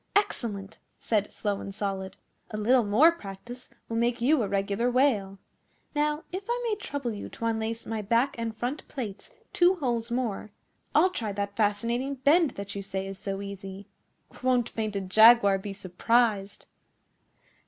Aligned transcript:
'Excellent!' 0.15 0.79
said 0.97 1.31
Slow 1.31 1.61
and 1.61 1.75
Solid. 1.75 2.17
'A 2.49 2.57
little 2.57 2.83
more 2.83 3.11
practice 3.11 3.69
will 3.87 3.97
make 3.97 4.19
you 4.19 4.41
a 4.41 4.47
regular 4.47 4.89
whale. 4.89 5.37
Now, 5.93 6.23
if 6.31 6.41
I 6.49 6.59
may 6.67 6.75
trouble 6.77 7.13
you 7.13 7.29
to 7.29 7.45
unlace 7.45 7.85
my 7.85 8.01
back 8.01 8.35
and 8.35 8.57
front 8.57 8.87
plates 8.87 9.29
two 9.53 9.75
holes 9.75 10.09
more, 10.09 10.49
I'll 10.95 11.11
try 11.11 11.31
that 11.33 11.55
fascinating 11.55 12.15
bend 12.15 12.51
that 12.55 12.73
you 12.73 12.81
say 12.81 13.05
is 13.05 13.19
so 13.19 13.43
easy. 13.43 13.85
Won't 14.41 14.73
Painted 14.73 15.07
Jaguar 15.11 15.59
be 15.59 15.71
surprised! 15.71 16.65